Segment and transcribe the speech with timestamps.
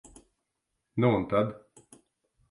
[0.93, 1.53] Nu un tad?